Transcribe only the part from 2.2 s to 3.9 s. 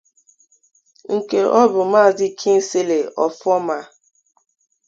Kingsley Oforma